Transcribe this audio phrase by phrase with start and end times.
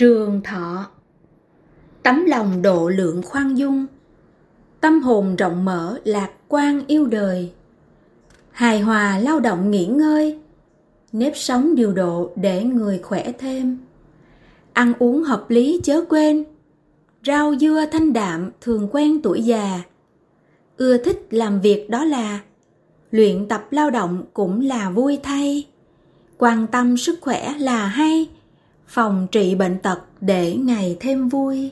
[0.00, 0.86] Trường thọ.
[2.02, 3.86] Tấm lòng độ lượng khoan dung.
[4.80, 7.52] Tâm hồn rộng mở, lạc quan yêu đời.
[8.50, 10.38] Hài hòa, lao động nghỉ ngơi.
[11.12, 13.78] Nếp sống điều độ để người khỏe thêm.
[14.72, 16.44] Ăn uống hợp lý, chớ quên.
[17.26, 19.82] Rau dưa thanh đạm, thường quen tuổi già.
[20.76, 22.40] Ưa thích làm việc đó là
[23.10, 25.66] Luyện tập lao động cũng là vui thay.
[26.38, 28.28] Quan tâm sức khỏe là hay
[28.90, 31.70] phòng trị bệnh tật để ngày thêm vui.